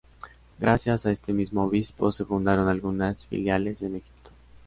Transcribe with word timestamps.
Gracias 0.57 1.05
a 1.05 1.11
este 1.11 1.31
mismo 1.31 1.63
obispo 1.63 2.11
se 2.11 2.25
fundaron 2.25 2.67
algunas 2.67 3.27
filiales 3.27 3.83
en 3.83 3.97
Egipto. 3.97 4.31